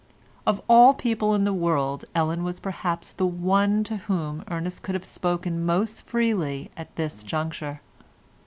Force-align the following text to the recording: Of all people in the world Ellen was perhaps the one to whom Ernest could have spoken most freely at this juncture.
Of 0.47 0.59
all 0.67 0.95
people 0.95 1.35
in 1.35 1.43
the 1.43 1.53
world 1.53 2.05
Ellen 2.15 2.43
was 2.43 2.59
perhaps 2.59 3.11
the 3.11 3.27
one 3.27 3.83
to 3.83 3.97
whom 3.97 4.43
Ernest 4.49 4.81
could 4.81 4.95
have 4.95 5.05
spoken 5.05 5.63
most 5.63 6.07
freely 6.07 6.71
at 6.75 6.95
this 6.95 7.21
juncture. 7.23 7.81